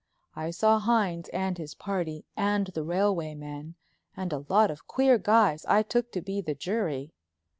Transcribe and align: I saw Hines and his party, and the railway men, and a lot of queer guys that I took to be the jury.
I 0.35 0.49
saw 0.49 0.79
Hines 0.79 1.29
and 1.29 1.59
his 1.59 1.75
party, 1.75 2.25
and 2.35 2.65
the 2.65 2.81
railway 2.81 3.35
men, 3.35 3.75
and 4.17 4.33
a 4.33 4.43
lot 4.49 4.71
of 4.71 4.87
queer 4.87 5.19
guys 5.19 5.61
that 5.61 5.71
I 5.71 5.83
took 5.83 6.11
to 6.13 6.21
be 6.21 6.41
the 6.41 6.55
jury. 6.55 7.13